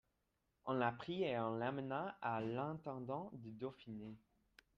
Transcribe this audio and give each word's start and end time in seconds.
On 0.65 0.73
la 0.73 0.91
prit 0.91 1.21
et 1.25 1.37
on 1.37 1.53
l'amena 1.57 2.17
à 2.23 2.41
l'intendant 2.41 3.29
du 3.35 3.51
Dauphiné. 3.51 4.17